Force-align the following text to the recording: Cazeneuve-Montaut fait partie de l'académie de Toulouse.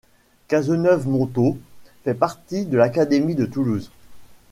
Cazeneuve-Montaut 0.47 1.59
fait 2.03 2.15
partie 2.15 2.65
de 2.65 2.75
l'académie 2.75 3.35
de 3.35 3.45
Toulouse. 3.45 3.91